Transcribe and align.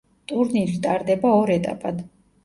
ტურნირი 0.29 0.79
ტარდება 0.85 1.33
ორ 1.41 1.51
ეტაპად. 1.57 2.01